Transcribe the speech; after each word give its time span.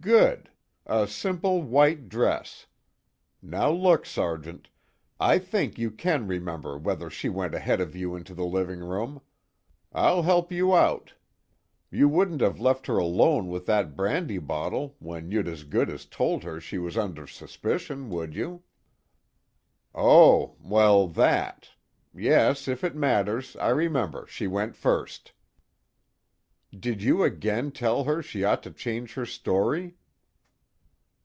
"Good. 0.00 0.48
A 0.86 1.08
simple 1.08 1.60
white 1.60 2.08
dress. 2.08 2.66
Now 3.42 3.72
look, 3.72 4.06
Sergeant, 4.06 4.68
I 5.18 5.40
think 5.40 5.76
you 5.76 5.90
can 5.90 6.28
remember 6.28 6.78
whether 6.78 7.10
she 7.10 7.28
went 7.28 7.52
ahead 7.52 7.80
of 7.80 7.96
you 7.96 8.14
into 8.14 8.32
the 8.32 8.44
living 8.44 8.78
room. 8.78 9.20
I'll 9.92 10.22
help 10.22 10.52
you 10.52 10.72
out 10.72 11.14
you 11.90 12.08
wouldn't 12.08 12.42
have 12.42 12.60
left 12.60 12.86
her 12.86 12.96
alone 12.98 13.48
with 13.48 13.66
that 13.66 13.96
brandy 13.96 14.38
bottle 14.38 14.94
when 15.00 15.32
you'd 15.32 15.48
as 15.48 15.64
good 15.64 15.90
as 15.90 16.06
told 16.06 16.44
her 16.44 16.60
she 16.60 16.78
was 16.78 16.96
under 16.96 17.26
suspicion, 17.26 18.08
would 18.08 18.36
you?" 18.36 18.62
"Oh 19.96 20.54
well, 20.60 21.08
that. 21.08 21.70
Yes, 22.14 22.68
if 22.68 22.84
it 22.84 22.94
matters, 22.94 23.56
I 23.56 23.70
remember 23.70 24.26
she 24.28 24.46
went 24.46 24.76
first." 24.76 25.32
"Did 26.78 27.02
you 27.02 27.22
again 27.22 27.70
tell 27.72 28.04
her 28.04 28.20
she 28.20 28.44
ought 28.44 28.62
to 28.64 28.70
change 28.72 29.14
her 29.14 29.24
story?" 29.24 29.94